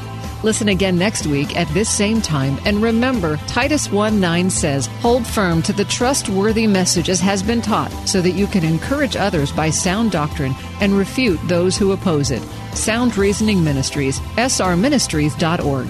Listen 0.46 0.70
again 0.70 0.96
next 0.96 1.26
week 1.26 1.58
at 1.58 1.68
this 1.70 1.90
same 1.90 2.22
time. 2.22 2.60
And 2.66 2.80
remember, 2.80 3.38
Titus 3.48 3.92
1 3.92 4.20
9 4.20 4.48
says, 4.52 4.86
Hold 5.02 5.26
firm 5.26 5.64
to 5.64 5.74
the 5.74 5.86
trustworthy 5.86 6.68
message 6.68 7.10
as 7.10 7.20
has 7.20 7.42
been 7.42 7.64
taught, 7.64 7.90
so 8.08 8.22
that 8.22 8.36
you 8.36 8.46
can 8.46 8.64
encourage 8.64 9.16
others 9.16 9.52
by 9.52 9.72
sound 9.72 10.12
doctrine 10.12 10.54
and 10.82 10.94
refute 10.94 11.40
those 11.48 11.76
who 11.76 11.94
oppose 11.94 12.30
it. 12.30 12.44
Sound 12.76 13.18
Reasoning 13.18 13.64
Ministries, 13.64 14.20
srministries.org. 14.38 15.88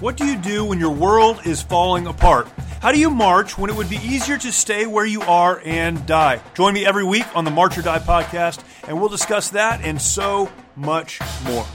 What 0.00 0.16
do 0.16 0.26
you 0.26 0.36
do 0.36 0.64
when 0.64 0.80
your 0.80 0.90
world 0.90 1.46
is 1.46 1.62
falling 1.62 2.08
apart? 2.08 2.48
How 2.84 2.92
do 2.92 2.98
you 2.98 3.08
march 3.08 3.56
when 3.56 3.70
it 3.70 3.76
would 3.76 3.88
be 3.88 3.96
easier 3.96 4.36
to 4.36 4.52
stay 4.52 4.84
where 4.84 5.06
you 5.06 5.22
are 5.22 5.62
and 5.64 6.04
die? 6.04 6.42
Join 6.52 6.74
me 6.74 6.84
every 6.84 7.02
week 7.02 7.24
on 7.34 7.46
the 7.46 7.50
March 7.50 7.78
or 7.78 7.82
Die 7.82 7.98
podcast, 8.00 8.62
and 8.88 9.00
we'll 9.00 9.08
discuss 9.08 9.50
that 9.50 9.80
and 9.82 10.00
so 10.00 10.50
much 10.76 11.20
more. 11.44 11.66